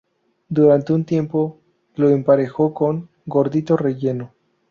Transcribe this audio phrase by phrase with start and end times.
[0.49, 1.59] Durante un tiempo,
[1.93, 4.33] lo emparejó con "Gordito Relleno".